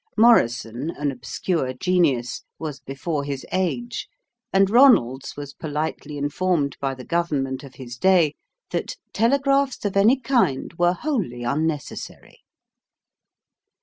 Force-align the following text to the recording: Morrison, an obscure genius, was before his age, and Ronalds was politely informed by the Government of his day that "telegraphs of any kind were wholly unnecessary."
Morrison, 0.17 0.89
an 0.97 1.11
obscure 1.11 1.73
genius, 1.75 2.41
was 2.57 2.79
before 2.79 3.23
his 3.23 3.45
age, 3.51 4.07
and 4.51 4.67
Ronalds 4.67 5.35
was 5.37 5.53
politely 5.53 6.17
informed 6.17 6.75
by 6.79 6.95
the 6.95 7.05
Government 7.05 7.61
of 7.63 7.75
his 7.75 7.97
day 7.97 8.33
that 8.71 8.95
"telegraphs 9.13 9.85
of 9.85 9.95
any 9.95 10.19
kind 10.19 10.73
were 10.79 10.93
wholly 10.93 11.43
unnecessary." 11.43 12.39